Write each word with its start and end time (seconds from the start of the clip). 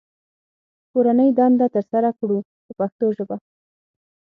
کورنۍ 0.91 1.29
دنده 1.37 1.67
ترسره 1.75 2.09
کړو 2.19 2.37
په 2.65 2.71
پښتو 2.79 3.05
ژبه. 3.17 3.35